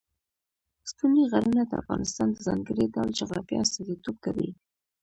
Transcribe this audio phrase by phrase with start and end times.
[0.91, 4.49] ستوني غرونه د افغانستان د ځانګړي ډول جغرافیه استازیتوب کوي.